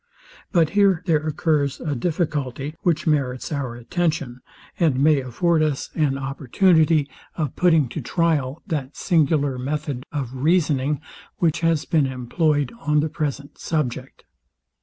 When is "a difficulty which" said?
1.79-3.05